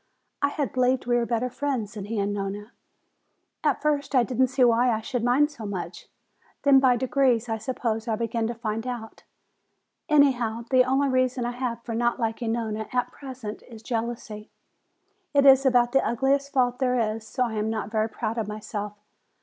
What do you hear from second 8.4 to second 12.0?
to find out. Anyhow, the only reason I have for